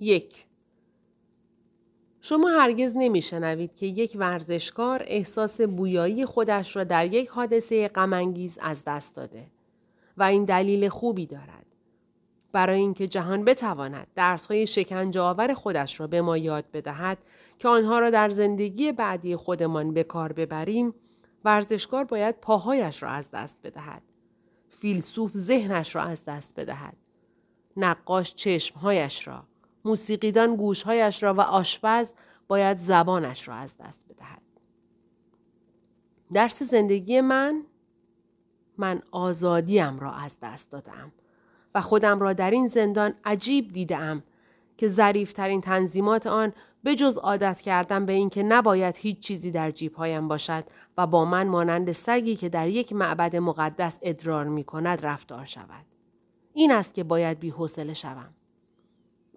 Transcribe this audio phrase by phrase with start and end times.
[0.00, 0.44] یک.
[2.20, 8.84] شما هرگز نمیشنوید که یک ورزشکار احساس بویایی خودش را در یک حادثه غمانگیز از
[8.86, 9.46] دست داده
[10.16, 11.66] و این دلیل خوبی دارد.
[12.52, 17.18] برای اینکه جهان بتواند درسهای شکنجه آور خودش را به ما یاد بدهد
[17.58, 20.94] که آنها را در زندگی بعدی خودمان به کار ببریم
[21.44, 24.02] ورزشکار باید پاهایش را از دست بدهد.
[24.68, 26.96] فیلسوف ذهنش را از دست بدهد.
[27.76, 29.44] نقاش چشمهایش را.
[29.84, 32.14] موسیقیدان گوشهایش را و آشپز
[32.48, 34.42] باید زبانش را از دست بدهد
[36.32, 37.62] درس زندگی من
[38.78, 41.12] من آزادیم را از دست دادم
[41.74, 44.22] و خودم را در این زندان عجیب دیدم
[44.76, 50.28] که ظریفترین تنظیمات آن به جز عادت کردم به اینکه نباید هیچ چیزی در جیبهایم
[50.28, 50.64] باشد
[50.98, 55.86] و با من مانند سگی که در یک معبد مقدس ادرار می کند رفتار شود.
[56.54, 57.54] این است که باید بی
[57.94, 58.37] شوم.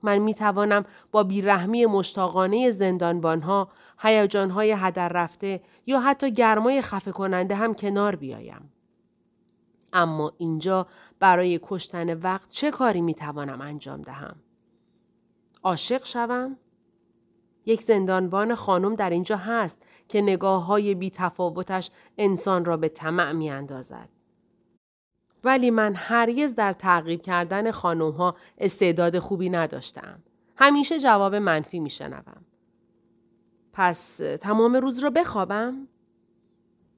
[0.03, 7.55] من می توانم با بیرحمی مشتاقانه زندانبانها، هیجانهای هدر رفته یا حتی گرمای خفه کننده
[7.55, 8.71] هم کنار بیایم.
[9.93, 10.87] اما اینجا
[11.19, 14.35] برای کشتن وقت چه کاری می توانم انجام دهم؟
[15.63, 16.57] عاشق شوم؟
[17.65, 23.31] یک زندانبان خانم در اینجا هست که نگاه های بی تفاوتش انسان را به طمع
[23.31, 24.09] می اندازد.
[25.43, 30.19] ولی من هرگز در تعقیب کردن خانم ها استعداد خوبی نداشتم.
[30.55, 32.45] همیشه جواب منفی می شنوم.
[33.73, 35.87] پس تمام روز را بخوابم؟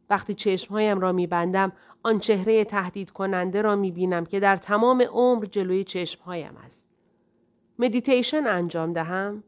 [0.09, 1.71] وقتی چشمهایم را می بندم
[2.03, 6.87] آن چهره تهدید کننده را می بینم که در تمام عمر جلوی چشمهایم است.
[7.79, 9.43] مدیتیشن انجام دهم؟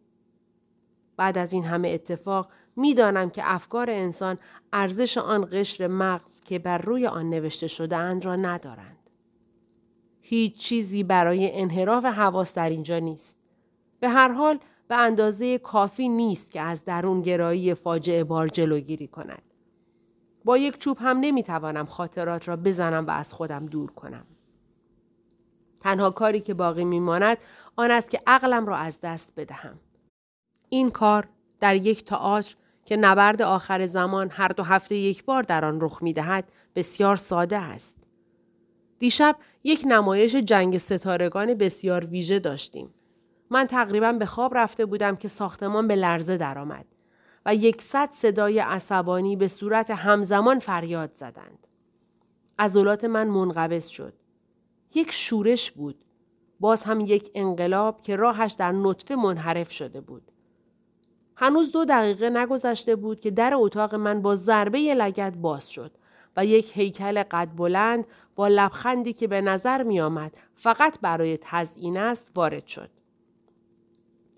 [1.18, 4.38] بعد از این همه اتفاق می‌دانم که افکار انسان
[4.74, 9.10] ارزش آن قشر مغز که بر روی آن نوشته شده اند را ندارند.
[10.24, 13.38] هیچ چیزی برای انحراف حواس در اینجا نیست.
[14.00, 19.42] به هر حال به اندازه کافی نیست که از درون گرایی فاجعه بار جلوگیری کند.
[20.46, 24.26] با یک چوب هم نمی‌توانم خاطرات را بزنم و از خودم دور کنم.
[25.80, 27.38] تنها کاری که باقی میماند
[27.76, 29.80] آن است که عقلم را از دست بدهم.
[30.70, 31.28] این کار
[31.60, 32.56] در یک تئاتر
[32.86, 37.16] که نبرد آخر زمان هر دو هفته یک بار در آن رخ می دهد بسیار
[37.16, 37.98] ساده است.
[39.00, 42.94] دیشب یک نمایش جنگ ستارگان بسیار ویژه داشتیم.
[43.50, 46.86] من تقریبا به خواب رفته بودم که ساختمان به لرزه درآمد
[47.46, 51.68] و یکصد صدای عصبانی به صورت همزمان فریاد زدند.
[52.60, 54.14] عضلات من منقبض شد.
[54.96, 56.06] یک شورش بود.
[56.60, 60.32] باز هم یک انقلاب که راهش در نطفه منحرف شده بود.
[61.38, 65.92] هنوز دو دقیقه نگذشته بود که در اتاق من با ضربه لگت باز شد
[66.38, 71.98] و یک هیکل قد بلند با لبخندی که به نظر می آمد فقط برای تزئین
[71.98, 72.90] است وارد شد.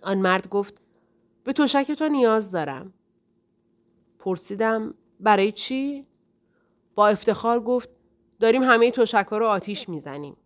[0.01, 0.81] آن مرد گفت
[1.43, 2.93] به تشک تو نیاز دارم.
[4.19, 6.05] پرسیدم برای چی؟
[6.95, 7.89] با افتخار گفت
[8.39, 10.37] داریم همه تشک رو آتیش می‌زنیم.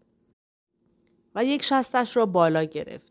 [1.35, 3.10] و یک شستش را بالا گرفت.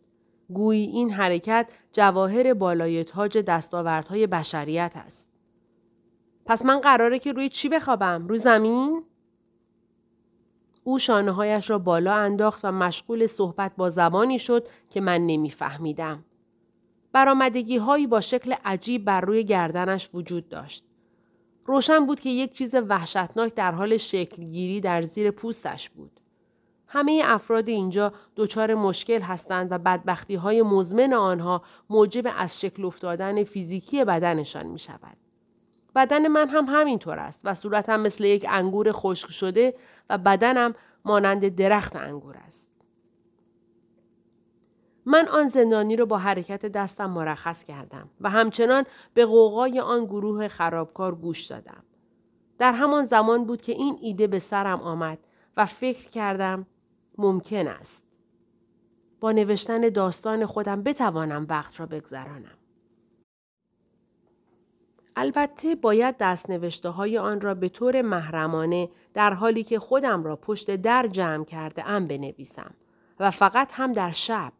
[0.52, 5.28] گویی این حرکت جواهر بالای تاج دستاوردهای بشریت است.
[6.46, 9.04] پس من قراره که روی چی بخوابم؟ روی زمین؟
[10.84, 16.24] او شانه هایش را بالا انداخت و مشغول صحبت با زبانی شد که من نمیفهمیدم.
[17.12, 20.84] برآمدگی هایی با شکل عجیب بر روی گردنش وجود داشت.
[21.64, 26.19] روشن بود که یک چیز وحشتناک در حال شکلگیری در زیر پوستش بود.
[26.92, 33.44] همه افراد اینجا دچار مشکل هستند و بدبختی های مزمن آنها موجب از شکل افتادن
[33.44, 35.16] فیزیکی بدنشان می شود.
[35.94, 39.74] بدن من هم همینطور است و صورتم مثل یک انگور خشک شده
[40.10, 40.74] و بدنم
[41.04, 42.68] مانند درخت انگور است.
[45.06, 48.84] من آن زندانی رو با حرکت دستم مرخص کردم و همچنان
[49.14, 51.82] به قوقای آن گروه خرابکار گوش دادم.
[52.58, 55.18] در همان زمان بود که این ایده به سرم آمد
[55.56, 56.66] و فکر کردم
[57.20, 58.04] ممکن است.
[59.20, 62.58] با نوشتن داستان خودم بتوانم وقت را بگذرانم.
[65.16, 70.36] البته باید دست نوشته های آن را به طور محرمانه در حالی که خودم را
[70.36, 72.74] پشت در جمع کرده ام بنویسم
[73.20, 74.52] و فقط هم در شب.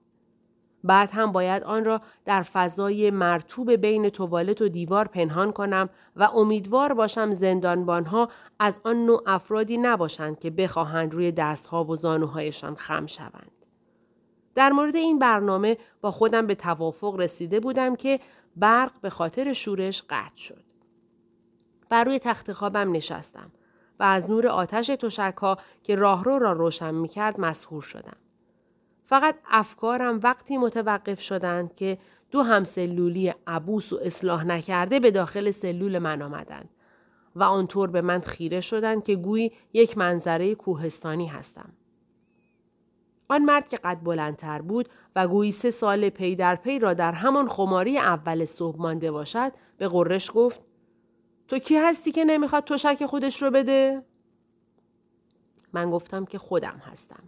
[0.85, 6.23] بعد هم باید آن را در فضای مرتوب بین توالت و دیوار پنهان کنم و
[6.23, 8.29] امیدوار باشم زندانبانها
[8.59, 13.51] از آن نوع افرادی نباشند که بخواهند روی دستها و زانوهایشان خم شوند.
[14.55, 18.21] در مورد این برنامه با خودم به توافق رسیده بودم که
[18.57, 20.65] برق به خاطر شورش قطع شد.
[21.89, 23.53] بر روی تخت خوابم نشستم
[24.01, 28.17] و از نور آتش تشک ها که راهرو را روشن می کرد مسهور شدم.
[29.11, 31.99] فقط افکارم وقتی متوقف شدند که
[32.31, 36.69] دو همسلولی عبوس و اصلاح نکرده به داخل سلول من آمدند
[37.37, 41.73] و آنطور به من خیره شدند که گویی یک منظره کوهستانی هستم.
[43.29, 47.13] آن مرد که قد بلندتر بود و گویی سه سال پی در پی را در
[47.13, 50.61] همان خماری اول صبح مانده باشد به قرش گفت
[51.49, 54.03] تو کی هستی که نمی‌خواد تشک خودش رو بده؟
[55.73, 57.23] من گفتم که خودم هستم.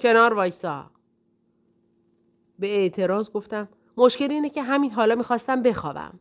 [0.00, 0.90] کنار وایسا.
[2.58, 6.20] به اعتراض گفتم مشکل اینه که همین حالا می‌خواستم بخوابم.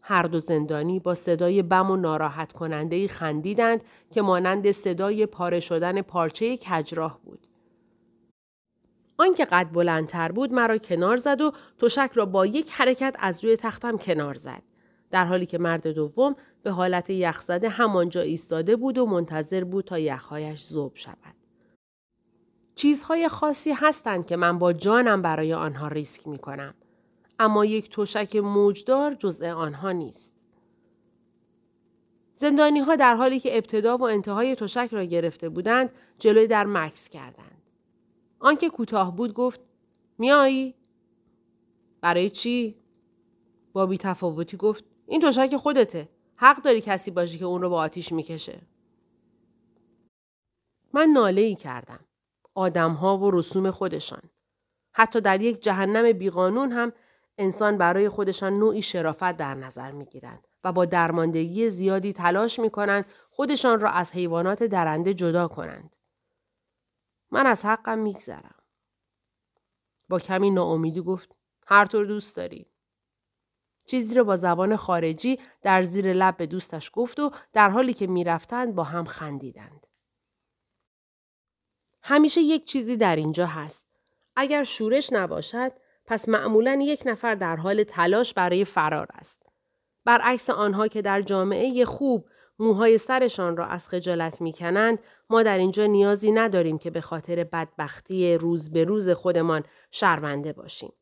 [0.00, 6.02] هر دو زندانی با صدای بم و ناراحت کننده خندیدند که مانند صدای پاره شدن
[6.02, 7.46] پارچه کجراه بود.
[9.18, 13.56] آنکه قد بلندتر بود مرا کنار زد و تشک را با یک حرکت از روی
[13.56, 14.62] تختم کنار زد.
[15.10, 19.98] در حالی که مرد دوم به حالت یخزده همانجا ایستاده بود و منتظر بود تا
[19.98, 21.41] یخهایش ذوب شود.
[22.82, 26.74] چیزهای خاصی هستند که من با جانم برای آنها ریسک می کنم.
[27.38, 30.44] اما یک تشک موجدار جزء آنها نیست.
[32.32, 37.08] زندانی ها در حالی که ابتدا و انتهای تشک را گرفته بودند جلوی در مکس
[37.08, 37.62] کردند.
[38.38, 39.60] آنکه کوتاه بود گفت
[40.18, 40.74] میایی؟
[42.00, 42.76] برای چی؟
[43.72, 46.08] با بی تفاوتی گفت این تشک خودته.
[46.36, 48.60] حق داری کسی باشی که اون رو با آتیش می‌کشه.
[50.92, 52.00] من ناله ای کردم.
[52.54, 54.22] آدمها و رسوم خودشان.
[54.92, 56.92] حتی در یک جهنم بیقانون هم
[57.38, 62.70] انسان برای خودشان نوعی شرافت در نظر می گیرند و با درماندگی زیادی تلاش می
[62.70, 65.96] کنند خودشان را از حیوانات درنده جدا کنند.
[67.30, 68.54] من از حقم میگذرم.
[70.08, 72.66] با کمی ناامیدی گفت هر طور دوست داری.
[73.86, 78.06] چیزی را با زبان خارجی در زیر لب به دوستش گفت و در حالی که
[78.06, 79.86] می‌رفتند با هم خندیدند.
[82.02, 83.84] همیشه یک چیزی در اینجا هست.
[84.36, 85.72] اگر شورش نباشد
[86.06, 89.42] پس معمولا یک نفر در حال تلاش برای فرار است.
[90.04, 92.28] برعکس آنها که در جامعه خوب
[92.58, 94.98] موهای سرشان را از خجالت می‌کنند
[95.30, 100.92] ما در اینجا نیازی نداریم که به خاطر بدبختی روز به روز خودمان شرمنده باشیم.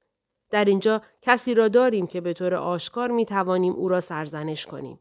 [0.50, 5.00] در اینجا کسی را داریم که به طور آشکار می توانیم او را سرزنش کنیم.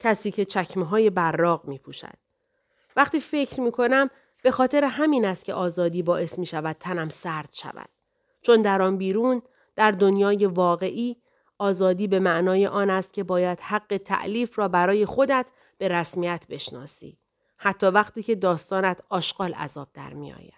[0.00, 2.18] کسی که چکمه های براق می پوشد.
[2.96, 4.10] وقتی فکر می کنم
[4.42, 7.88] به خاطر همین است که آزادی باعث می شود تنم سرد شود.
[8.42, 9.42] چون در آن بیرون
[9.74, 11.16] در دنیای واقعی
[11.58, 17.18] آزادی به معنای آن است که باید حق تعلیف را برای خودت به رسمیت بشناسی.
[17.56, 20.54] حتی وقتی که داستانت آشغال عذاب در می آید.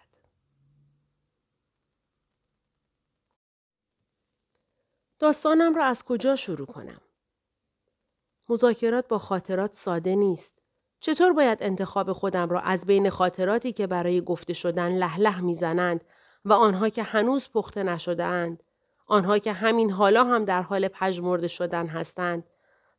[5.19, 7.01] داستانم را از کجا شروع کنم؟
[8.49, 10.62] مذاکرات با خاطرات ساده نیست.
[11.05, 16.05] چطور باید انتخاب خودم را از بین خاطراتی که برای گفته شدن لح می‌زنند
[16.45, 18.63] و آنها که هنوز پخته نشده اند،
[19.07, 22.45] آنها که همین حالا هم در حال پژمرده شدن هستند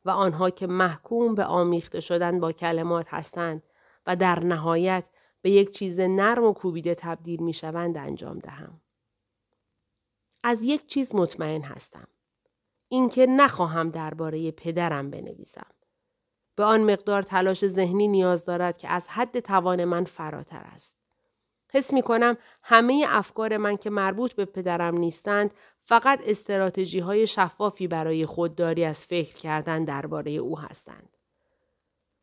[0.04, 3.62] و آنها که محکوم به آمیخته شدن با کلمات هستند
[4.06, 5.04] و در نهایت
[5.42, 8.80] به یک چیز نرم و کوبیده تبدیل می شوند انجام دهم.
[10.42, 12.08] از یک چیز مطمئن هستم.
[12.88, 15.73] اینکه نخواهم درباره پدرم بنویسم.
[16.56, 20.96] به آن مقدار تلاش ذهنی نیاز دارد که از حد توان من فراتر است.
[21.74, 27.88] حس می کنم همه افکار من که مربوط به پدرم نیستند فقط استراتژی های شفافی
[27.88, 31.16] برای خودداری از فکر کردن درباره او هستند.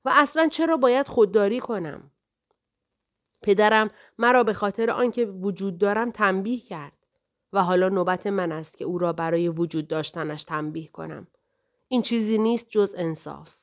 [0.06, 2.12] و اصلا چرا باید خودداری کنم؟
[3.42, 6.94] پدرم مرا به خاطر آنکه وجود دارم تنبیه کرد
[7.54, 11.28] و حالا نوبت من است که او را برای وجود داشتنش تنبیه کنم.
[11.88, 13.61] این چیزی نیست جز انصاف.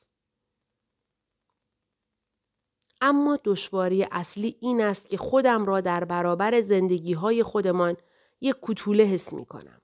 [3.01, 7.97] اما دشواری اصلی این است که خودم را در برابر زندگی های خودمان
[8.41, 9.81] یک کتوله حس می کنم.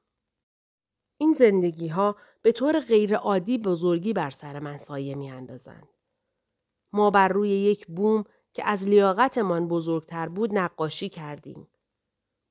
[1.17, 5.87] این زندگی ها به طور غیر عادی بزرگی بر سر من سایه می اندازند.
[6.93, 11.67] ما بر روی یک بوم که از لیاقتمان بزرگتر بود نقاشی کردیم.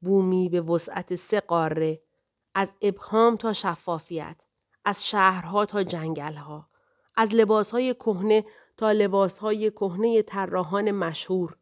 [0.00, 2.02] بومی به وسعت سه قاره،
[2.54, 4.36] از ابهام تا شفافیت،
[4.84, 6.68] از شهرها تا جنگلها،
[7.16, 8.44] از لباسهای کهنه
[8.76, 11.56] تا لباسهای کهنه طراحان مشهور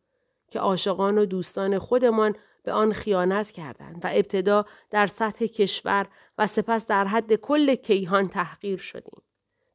[0.51, 6.47] که عاشقان و دوستان خودمان به آن خیانت کردند و ابتدا در سطح کشور و
[6.47, 9.23] سپس در حد کل کیهان تحقیر شدیم.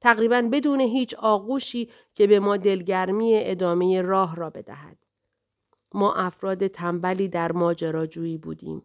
[0.02, 4.98] تقریبا بدون هیچ آغوشی که به ما دلگرمی ادامه راه را بدهد.
[5.94, 8.84] ما افراد تنبلی در ماجراجویی بودیم.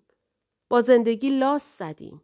[0.68, 2.22] با زندگی لاس زدیم.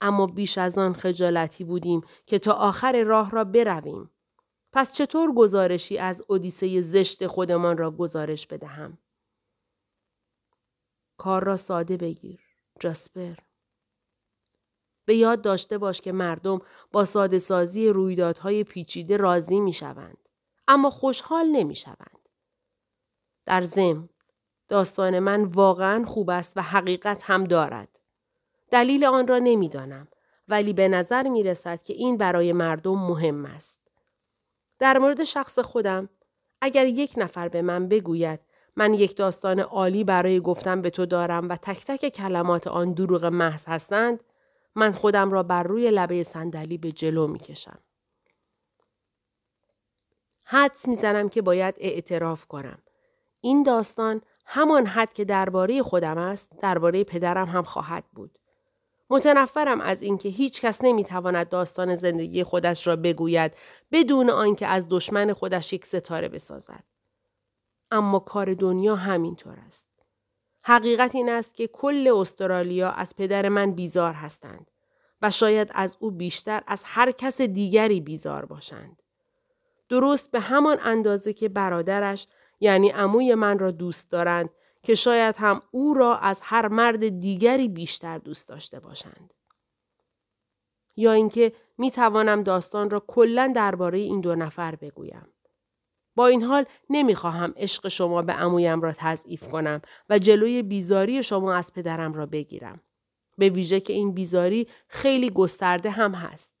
[0.00, 4.10] اما بیش از آن خجالتی بودیم که تا آخر راه را برویم.
[4.74, 8.98] پس چطور گزارشی از اودیسه زشت خودمان را گزارش بدهم؟
[11.16, 12.40] کار را ساده بگیر.
[12.80, 13.34] جاسپر.
[15.04, 16.60] به یاد داشته باش که مردم
[16.92, 20.28] با ساده سازی رویدادهای پیچیده راضی می شوند.
[20.68, 22.28] اما خوشحال نمی شوند.
[23.44, 24.08] در زم
[24.68, 28.00] داستان من واقعا خوب است و حقیقت هم دارد.
[28.70, 30.08] دلیل آن را نمی‌دانم
[30.48, 33.83] ولی به نظر می رسد که این برای مردم مهم است.
[34.78, 36.08] در مورد شخص خودم
[36.60, 38.40] اگر یک نفر به من بگوید
[38.76, 43.24] من یک داستان عالی برای گفتن به تو دارم و تک تک کلمات آن دروغ
[43.24, 44.24] محض هستند
[44.74, 47.78] من خودم را بر روی لبه صندلی به جلو می کشم.
[50.44, 52.78] حدس می‌زنم که باید اعتراف کنم.
[53.40, 58.38] این داستان همان حد که درباره خودم است درباره پدرم هم خواهد بود.
[59.14, 63.52] متنفرم از اینکه هیچ کس نمی‌تواند داستان زندگی خودش را بگوید
[63.92, 66.84] بدون آنکه از دشمن خودش یک ستاره بسازد.
[67.90, 69.88] اما کار دنیا همینطور است.
[70.62, 74.70] حقیقت این است که کل استرالیا از پدر من بیزار هستند
[75.22, 79.02] و شاید از او بیشتر از هر کس دیگری بیزار باشند.
[79.88, 82.26] درست به همان اندازه که برادرش
[82.60, 84.50] یعنی عموی من را دوست دارند
[84.84, 89.34] که شاید هم او را از هر مرد دیگری بیشتر دوست داشته باشند.
[90.96, 95.26] یا اینکه می توانم داستان را کلا درباره این دو نفر بگویم.
[96.16, 101.54] با این حال نمی‌خواهم عشق شما به عمویم را تضعیف کنم و جلوی بیزاری شما
[101.54, 102.80] از پدرم را بگیرم.
[103.38, 106.53] به ویژه که این بیزاری خیلی گسترده هم هست.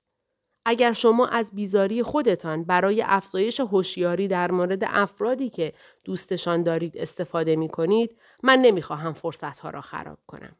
[0.64, 5.72] اگر شما از بیزاری خودتان برای افزایش هوشیاری در مورد افرادی که
[6.04, 10.56] دوستشان دارید استفاده می کنید، من نمی‌خواهم فرصت ها را خراب کنم.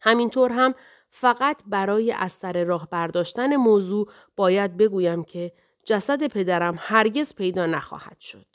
[0.00, 0.74] همینطور هم
[1.10, 5.52] فقط برای از سر راه برداشتن موضوع باید بگویم که
[5.84, 8.46] جسد پدرم هرگز پیدا نخواهد شد.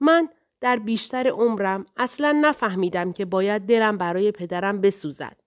[0.00, 0.28] من
[0.60, 5.45] در بیشتر عمرم اصلا نفهمیدم که باید دلم برای پدرم بسوزد.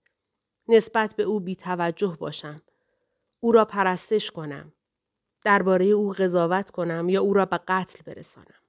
[0.70, 2.62] نسبت به او بی توجه باشم.
[3.40, 4.74] او را پرستش کنم.
[5.44, 8.60] درباره او قضاوت کنم یا او را به قتل برسانم.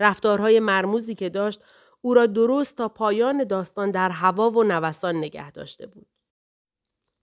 [0.00, 1.64] رفتارهای مرموزی که داشت
[2.00, 6.06] او را درست تا پایان داستان در هوا و نوسان نگه داشته بود.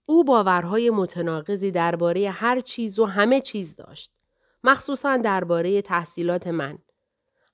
[0.06, 4.12] او باورهای متناقضی درباره هر چیز و همه چیز داشت.
[4.64, 6.78] مخصوصا درباره تحصیلات من.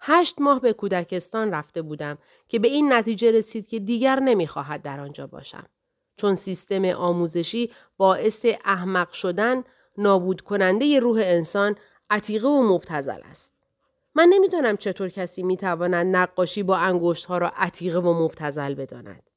[0.07, 2.19] هشت ماه به کودکستان رفته بودم
[2.49, 5.67] که به این نتیجه رسید که دیگر نمی‌خواهد در آنجا باشم.
[6.17, 9.65] چون سیستم آموزشی باعث احمق شدن
[9.99, 11.77] نابود کننده روح انسان
[12.11, 13.53] عتیقه و مبتزل است.
[14.15, 19.31] من نمی‌دانم چطور کسی می‌تواند نقاشی با انگشت ها را عتیقه و مبتزل بداند.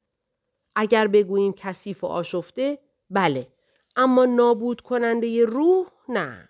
[0.76, 3.48] اگر بگوییم کثیف و آشفته بله
[3.96, 6.50] اما نابود کننده روح نه.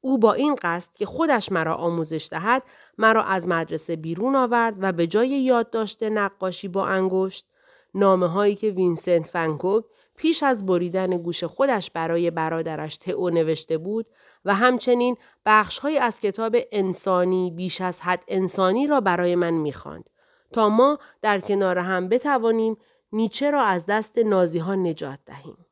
[0.00, 2.62] او با این قصد که خودش مرا آموزش دهد
[2.98, 7.46] مرا از مدرسه بیرون آورد و به جای یادداشت نقاشی با انگشت
[7.94, 9.84] نامه هایی که وینسنت فنکوک
[10.16, 14.06] پیش از بریدن گوش خودش برای برادرش تئو نوشته بود
[14.44, 20.10] و همچنین بخشهایی از کتاب انسانی بیش از حد انسانی را برای من می‌خواند
[20.52, 22.76] تا ما در کنار هم بتوانیم
[23.12, 25.66] نیچه را از دست نازی ها نجات دهیم.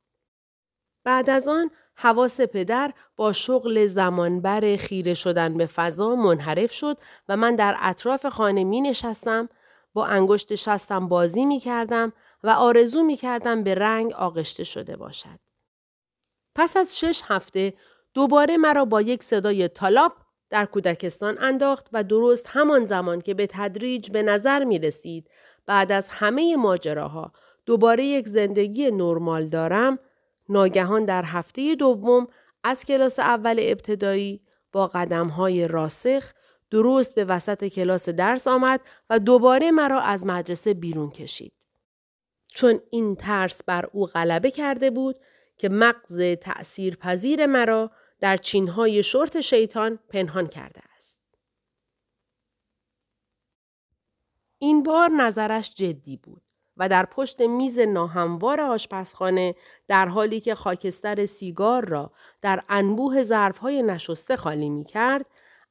[1.05, 6.99] بعد از آن حواس پدر با شغل زمانبر خیره شدن به فضا منحرف شد
[7.29, 9.49] و من در اطراف خانه می نشستم
[9.95, 12.13] با انگشت شستم بازی می کردم
[12.43, 15.39] و آرزو می کردم به رنگ آغشته شده باشد.
[16.55, 17.75] پس از شش هفته
[18.15, 20.13] دوباره مرا با یک صدای تالاپ
[20.51, 25.31] در کودکستان انداخت و درست همان زمان که به تدریج به نظر می رسید
[25.67, 27.33] بعد از همه ماجراها
[27.67, 29.99] دوباره یک زندگی نرمال دارم
[30.49, 32.29] ناگهان در هفته دوم
[32.65, 34.41] از کلاس اول ابتدایی
[34.73, 36.33] با قدم های راسخ
[36.71, 41.53] درست به وسط کلاس درس آمد و دوباره مرا از مدرسه بیرون کشید.
[42.49, 45.17] چون این ترس بر او غلبه کرده بود
[45.59, 51.21] که مغز تأثیر پذیر مرا در چینهای شورت شیطان پنهان کرده است.
[54.59, 56.46] این بار نظرش جدی بود.
[56.77, 59.55] و در پشت میز ناهموار آشپزخانه
[59.89, 62.11] در حالی که خاکستر سیگار را
[62.43, 65.27] در انبوه ظرفهای نشسته خالی می کرد،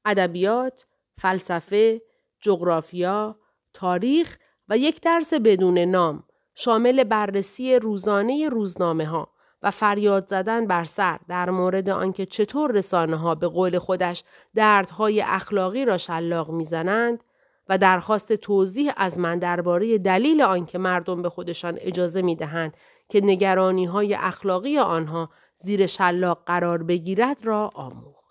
[0.05, 0.85] ادبیات،
[1.17, 2.01] فلسفه،
[2.39, 3.35] جغرافیا،
[3.73, 4.37] تاریخ
[4.69, 6.23] و یک درس بدون نام
[6.55, 9.27] شامل بررسی روزانه روزنامه ها
[9.63, 14.23] و فریاد زدن بر سر در مورد آنکه چطور رسانه ها به قول خودش
[14.55, 17.23] دردهای اخلاقی را شلاق می‌زنند
[17.69, 22.77] و درخواست توضیح از من درباره دلیل آنکه مردم به خودشان اجازه می دهند
[23.09, 28.25] که نگرانی های اخلاقی آنها زیر شلاق قرار بگیرد را آموخت.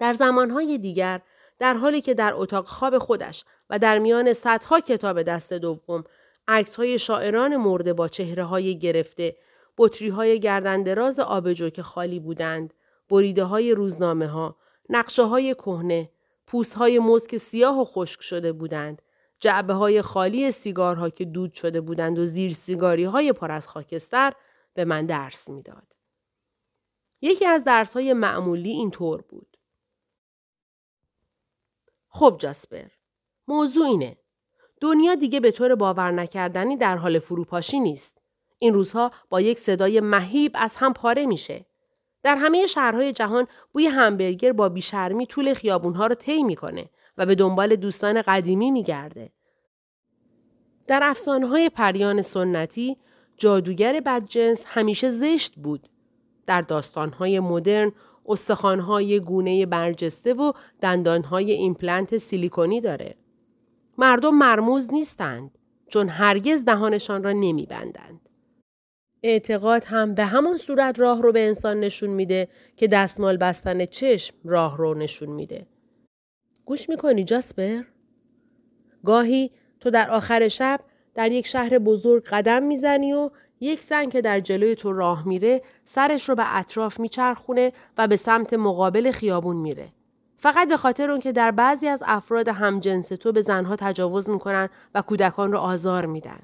[0.00, 1.20] در زمانهای دیگر
[1.58, 6.04] در حالی که در اتاق خواب خودش و در میان صدها کتاب دست دوم
[6.48, 9.36] عکس های شاعران مرده با چهره های گرفته،
[9.78, 12.74] بطری های گردندراز آبجو که خالی بودند،
[13.10, 14.56] بریده های روزنامه ها،
[14.88, 16.10] نقشه های کهنه،
[16.52, 19.02] پوست های مسک سیاه و خشک شده بودند،
[19.40, 24.32] جعبه های خالی سیگارها که دود شده بودند و زیر سیگاری های پر از خاکستر
[24.74, 25.96] به من درس می‌داد.
[27.20, 29.56] یکی از درس های معمولی این طور بود.
[32.08, 32.88] خب جاسپر،
[33.48, 34.16] موضوع اینه.
[34.80, 38.22] دنیا دیگه به طور باور نکردنی در حال فروپاشی نیست.
[38.58, 41.66] این روزها با یک صدای مهیب از هم پاره میشه.
[42.22, 47.34] در همه شهرهای جهان بوی همبرگر با بیشرمی طول خیابونها رو طی می‌کنه و به
[47.34, 49.32] دنبال دوستان قدیمی میگرده.
[50.86, 52.96] در افسانه‌های پریان سنتی
[53.36, 55.88] جادوگر بدجنس همیشه زشت بود.
[56.46, 57.92] در داستانهای مدرن
[58.26, 63.14] استخوانهای گونه برجسته و دندانهای ایمپلنت سیلیکونی داره.
[63.98, 68.28] مردم مرموز نیستند چون هرگز دهانشان را نمیبندند.
[69.22, 74.34] اعتقاد هم به همان صورت راه رو به انسان نشون میده که دستمال بستن چشم
[74.44, 75.66] راه رو نشون میده.
[76.64, 77.82] گوش می‌کنی جاسپر؟
[79.04, 79.50] گاهی
[79.80, 80.80] تو در آخر شب
[81.14, 85.62] در یک شهر بزرگ قدم می‌زنی و یک زن که در جلوی تو راه میره
[85.84, 89.88] سرش رو به اطراف میچرخونه و به سمت مقابل خیابون میره.
[90.36, 94.68] فقط به خاطر اون که در بعضی از افراد همجنس تو به زنها تجاوز می‌کنن
[94.94, 96.40] و کودکان رو آزار میدن.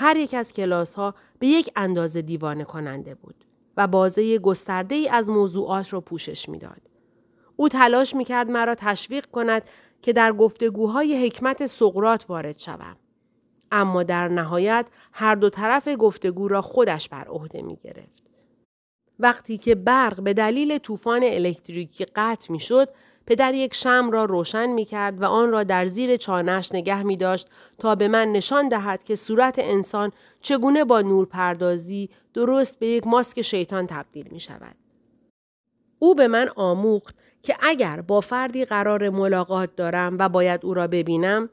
[0.00, 3.44] هر یک از کلاس ها به یک اندازه دیوانه کننده بود
[3.76, 6.80] و بازه گسترده ای از موضوعات را پوشش می‌داد.
[7.56, 9.62] او تلاش می‌کرد مرا تشویق کند
[10.02, 12.96] که در گفتگوهای حکمت سقرات وارد شوم.
[13.72, 18.22] اما در نهایت هر دو طرف گفتگو را خودش بر عهده می گرفت.
[19.18, 22.88] وقتی که برق به دلیل طوفان الکتریکی قطع می شد،
[23.26, 27.16] پدر یک شم را روشن می کرد و آن را در زیر چانش نگه می
[27.16, 27.48] داشت
[27.78, 33.42] تا به من نشان دهد که صورت انسان چگونه با نورپردازی درست به یک ماسک
[33.42, 34.76] شیطان تبدیل می شود.
[35.98, 40.86] او به من آموخت که اگر با فردی قرار ملاقات دارم و باید او را
[40.86, 41.48] ببینم،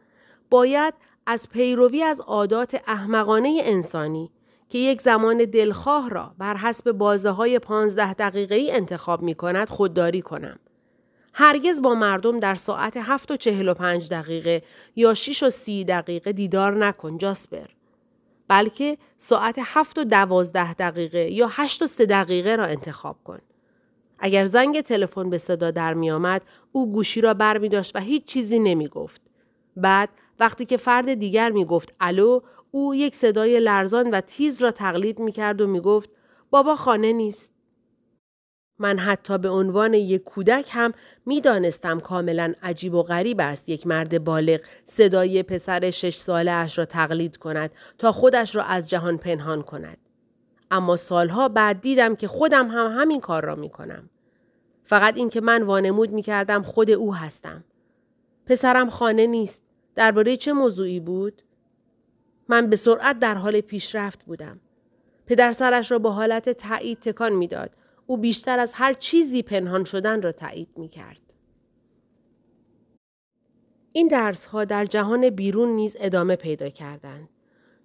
[0.50, 0.94] باید
[1.26, 4.32] از پیروی از عادات احمقانه انسانی
[4.70, 9.70] که یک زمان دلخواه را بر حسب بازه های پانزده دقیقه ای انتخاب می کند
[9.70, 10.60] خودداری کنم.
[11.40, 14.64] هرگز با مردم در ساعت هفت و چهل و پنج دقیقه
[14.96, 17.68] یا شیش و سی دقیقه دیدار نکن جاسپر.
[18.48, 23.40] بلکه ساعت هفت و دوازده دقیقه یا هشت و سه دقیقه را انتخاب کن.
[24.20, 28.00] اگر زنگ تلفن به صدا در می آمد او گوشی را بر می داشت و
[28.00, 29.22] هیچ چیزی نمی گفت.
[29.76, 32.40] بعد وقتی که فرد دیگر می گفت الو
[32.72, 36.10] او یک صدای لرزان و تیز را تقلید می کرد و می گفت
[36.50, 37.57] بابا خانه نیست.
[38.80, 40.94] من حتی به عنوان یک کودک هم
[41.26, 46.78] می دانستم کاملا عجیب و غریب است یک مرد بالغ صدای پسر شش ساله اش
[46.78, 49.98] را تقلید کند تا خودش را از جهان پنهان کند.
[50.72, 54.10] اما سالها بعد دیدم که خودم هم همین کار را می کنم.
[54.84, 57.64] فقط اینکه من وانمود می کردم خود او هستم.
[58.46, 59.62] پسرم خانه نیست.
[59.96, 61.42] درباره چه موضوعی بود؟
[62.50, 64.60] من به سرعت در حال پیشرفت بودم.
[65.26, 67.70] پدر سرش را با حالت تایید تکان می‌داد.
[68.08, 71.34] او بیشتر از هر چیزی پنهان شدن را تایید می کرد.
[73.94, 77.30] این درس ها در جهان بیرون نیز ادامه پیدا کردند.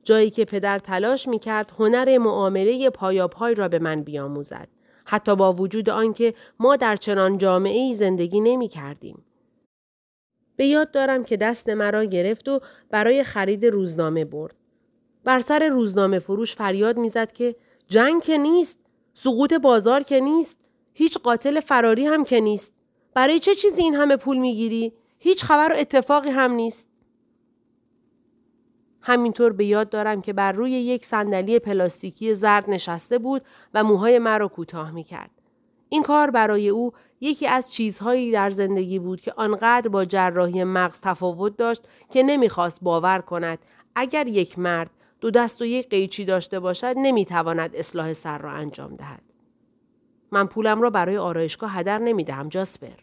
[0.02, 4.68] جایی که پدر تلاش می کرد هنر معامله پایاپای را به من بیاموزد.
[5.04, 9.24] حتی با وجود آنکه ما در چنان جامعه ای زندگی نمی کردیم.
[10.56, 14.54] به یاد دارم که دست مرا گرفت و برای خرید روزنامه برد.
[15.24, 17.56] بر سر روزنامه فروش فریاد می‌زد که
[17.88, 18.78] جنگ که نیست،
[19.14, 20.56] سقوط بازار که نیست،
[20.94, 22.72] هیچ قاتل فراری هم که نیست.
[23.14, 26.86] برای چه چیزی این همه پول می‌گیری؟ هیچ خبر و اتفاقی هم نیست.
[29.00, 33.42] همینطور به یاد دارم که بر روی یک صندلی پلاستیکی زرد نشسته بود
[33.74, 35.30] و موهای مرا کوتاه می کرد.
[35.88, 41.00] این کار برای او یکی از چیزهایی در زندگی بود که آنقدر با جراحی مغز
[41.00, 43.58] تفاوت داشت که نمی‌خواست باور کند
[43.94, 44.90] اگر یک مرد
[45.22, 49.22] دو دست و یک قیچی داشته باشد نمی‌تواند اصلاح سر را انجام دهد.
[50.32, 52.96] من پولم را برای آرایشگاه هدر نمی‌دهم جاسپر.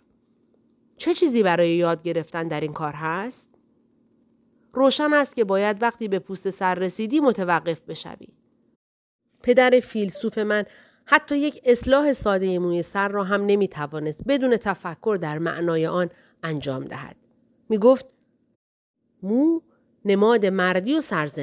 [0.97, 3.49] چه چیزی برای یاد گرفتن در این کار هست؟
[4.73, 8.27] روشن است که باید وقتی به پوست سر رسیدی متوقف بشوی.
[9.43, 10.63] پدر فیلسوف من
[11.05, 16.09] حتی یک اصلاح ساده موی سر را هم نمی توانست بدون تفکر در معنای آن
[16.43, 17.15] انجام دهد.
[17.69, 18.05] می گفت
[19.23, 19.61] مو
[20.05, 21.37] نماد مردی و سرزن